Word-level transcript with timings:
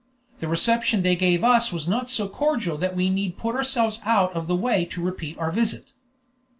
The 0.39 0.47
reception 0.47 1.03
they 1.03 1.15
gave 1.15 1.43
us 1.43 1.71
was 1.71 1.87
not 1.87 2.09
so 2.09 2.27
cordial 2.27 2.75
that 2.79 2.95
we 2.95 3.11
need 3.11 3.37
put 3.37 3.53
ourselves 3.53 4.01
out 4.03 4.33
of 4.33 4.47
the 4.47 4.55
way 4.55 4.83
to 4.85 4.99
repeat 4.99 5.37
our 5.37 5.51
visit." 5.51 5.93